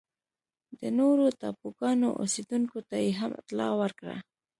د 0.79 0.81
نورو 0.99 1.25
ټاپوګانو 1.39 2.09
اوسېدونکو 2.21 2.77
ته 2.89 2.95
یې 3.03 3.11
هم 3.19 3.31
اطلاع 3.41 3.71
ورکړه. 3.81 4.15